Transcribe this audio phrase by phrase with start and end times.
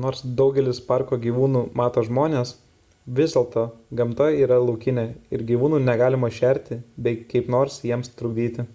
[0.00, 2.52] nors daugelis parko gyvūnų mato žmones
[3.20, 3.64] vis dėl to
[4.02, 5.06] gamta yra laukinė
[5.38, 8.70] ir gyvūnų negalima šerti bei kaip nors jiems trukdyti